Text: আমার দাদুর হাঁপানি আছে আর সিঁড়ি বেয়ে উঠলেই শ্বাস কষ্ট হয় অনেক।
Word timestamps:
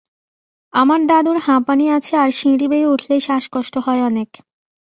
আমার 0.73 0.99
দাদুর 1.05 1.37
হাঁপানি 1.37 1.85
আছে 1.89 2.13
আর 2.17 2.29
সিঁড়ি 2.31 2.67
বেয়ে 2.67 2.87
উঠলেই 2.87 3.21
শ্বাস 3.21 3.43
কষ্ট 3.51 3.73
হয় 3.77 4.01
অনেক। 4.03 4.29